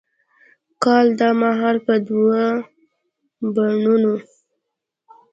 [0.83, 2.43] کال دا مهال به دوه
[3.53, 4.15] بڼوڼه،